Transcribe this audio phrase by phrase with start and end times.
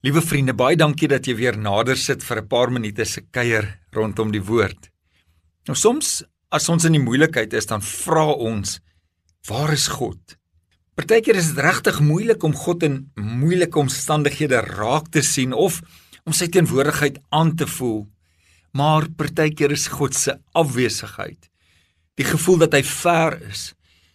[0.00, 3.66] Liewe vriende, baie dankie dat jy weer nader sit vir 'n paar minute se kuier
[3.92, 4.88] rondom die woord.
[5.68, 8.80] Nou soms as ons in die moeilikheid is, dan vra ons,
[9.46, 10.38] waar is God?
[10.96, 15.82] Partykeer is dit regtig moeilik om God in moeilike omstandighede raak te sien of
[16.24, 18.08] om sy teenwoordigheid aan te voel.
[18.72, 21.50] Maar partykeer is God se afwesigheid,
[22.16, 23.74] die gevoel dat hy ver is,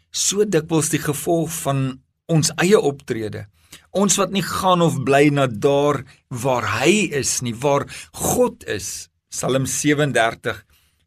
[0.10, 3.46] so dikwels die gevolg van ons eie optrede
[3.92, 9.10] Ons wat nie gaan of bly na daar waar hy is nie, waar God is.
[9.30, 10.64] Psalm 37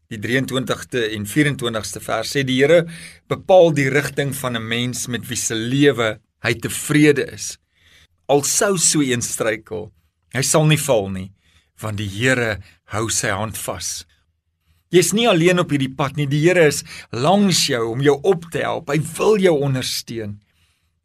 [0.09, 2.85] die 23ste en 24ste vers sê die Here
[3.29, 7.59] bepaal die rigting van 'n mens met wie se lewe hy tevrede is.
[8.29, 9.93] Al sou so een struikel,
[10.33, 11.33] hy sal nie val nie,
[11.81, 14.07] want die Here hou sy hand vas.
[14.91, 16.27] Jy's nie alleen op hierdie pad nie.
[16.27, 16.83] Die Here is
[17.13, 18.89] langs jou om jou op te help.
[18.89, 20.41] Hy wil jou ondersteun.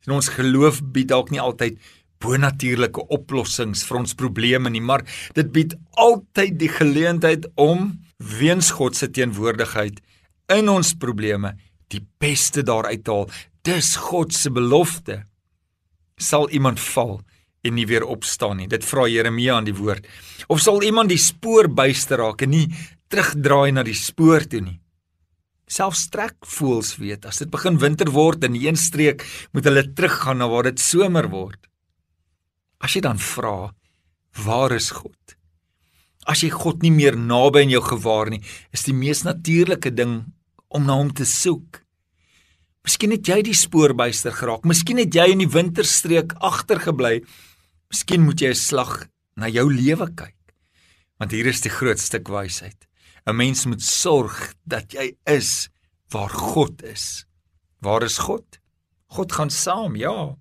[0.07, 1.79] En ons geloof bied dalk nie altyd
[2.23, 5.03] bonatuurlike oplossings vir ons probleme nie, maar
[5.35, 7.91] dit bied altyd die geleentheid om
[8.39, 9.99] weens God se teenwoordigheid
[10.55, 11.53] in ons probleme
[11.91, 13.29] die beste daaruit te haal.
[13.63, 15.23] Dis God se belofte.
[16.19, 17.19] Sal iemand val
[17.63, 18.69] en nie weer opstaan nie?
[18.71, 20.07] Dit vra Jeremia aan die woord.
[20.51, 22.67] Of sal iemand die spoor byster raak en nie
[23.11, 24.79] terugdraai na die spoor toe nie?
[25.69, 30.49] Selfs trekvoels weet as dit begin winter word in een streek, moet hulle teruggaan na
[30.51, 31.59] waar dit somer word.
[32.83, 33.71] As jy dan vra,
[34.43, 35.37] waar is God?
[36.27, 38.41] As jy God nie meer naby in jou gewaar nie,
[38.75, 40.21] is die mees natuurlike ding
[40.73, 41.81] om na hom te soek.
[42.83, 47.21] Miskien het jy die spoorbuister geraak, miskien het jy in die winterstreek agtergebly.
[47.91, 50.35] Miskien moet jy 'n slag na jou lewe kyk.
[51.19, 52.87] Want hier is die grootste wysheid.
[53.25, 55.69] 'n Mens moet sorg dat jy is
[56.09, 57.25] waar God is.
[57.79, 58.59] Waar is God?
[59.07, 60.35] God gaan saam, ja.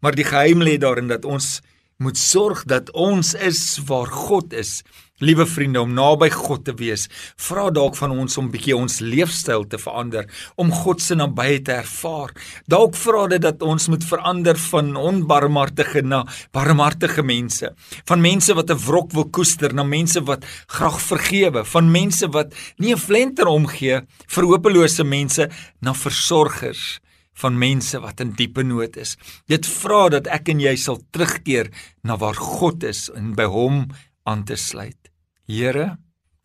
[0.00, 1.60] Maar die geheim lê daarin dat ons
[1.96, 4.82] moet sorg dat ons is waar God is.
[5.24, 7.06] Liewe vriende, om naby God te wees,
[7.40, 10.26] vra dalk van ons om bietjie ons leefstyl te verander,
[10.60, 12.34] om God se nabyheid te ervaar.
[12.68, 16.20] Dalk vra dit dat ons moet verander van onbarmhartige na
[16.52, 17.72] barmhartige mense,
[18.04, 22.52] van mense wat 'n wrok wil koester na mense wat graag vergewe, van mense wat
[22.76, 25.48] nie 'n flenter omgee vir hopelose mense
[25.80, 27.00] na versorgers
[27.36, 29.16] van mense wat in diepe nood is.
[29.50, 31.70] Dit vra dat ek en jy sal terugkeer
[32.06, 33.84] na waar God is en by hom
[34.26, 35.10] aan te sluit.
[35.46, 35.96] Here,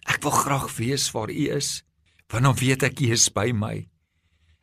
[0.05, 1.81] ek wil graag weet waar U is,
[2.31, 3.87] want dan weet ek U is by my.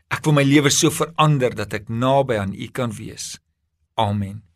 [0.08, 3.36] Ek wil my lewe so verander dat ek naby aan U kan wees.
[3.98, 4.47] Amen.